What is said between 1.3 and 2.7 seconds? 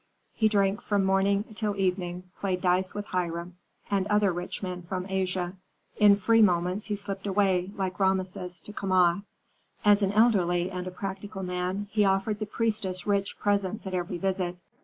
till evening, played